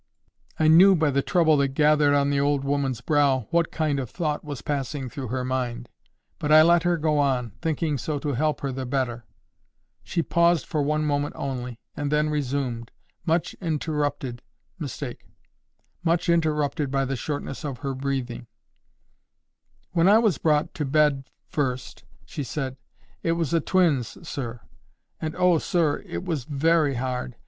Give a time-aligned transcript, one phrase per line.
[0.57, 4.09] I knew by the trouble that gathered on the old woman's brow what kind of
[4.09, 5.89] thought was passing through her mind.
[6.39, 9.27] But I let her go on, thinking so to help her the better.
[10.03, 14.41] She paused for one moment only, and then resumed—much interrupted
[14.81, 14.95] by
[17.05, 18.47] the shortness of her breathing.
[19.91, 22.75] "When I was brought to bed first," she said,
[23.21, 24.61] "it was o' twins, sir.
[25.21, 25.59] And oh!
[25.59, 27.35] sir, it was VERY hard.